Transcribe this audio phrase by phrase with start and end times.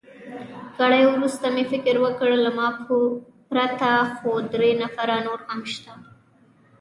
[0.79, 2.67] ګړی وروسته مې فکر وکړ، له ما
[3.51, 5.93] پرته خو درې نفره نور هم شته.